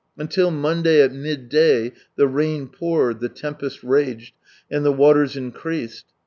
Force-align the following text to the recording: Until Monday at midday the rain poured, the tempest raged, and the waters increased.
Until 0.17 0.49
Monday 0.49 0.99
at 1.03 1.13
midday 1.13 1.91
the 2.15 2.25
rain 2.27 2.69
poured, 2.69 3.19
the 3.19 3.29
tempest 3.29 3.83
raged, 3.83 4.33
and 4.67 4.83
the 4.83 4.91
waters 4.91 5.37
increased. 5.37 6.05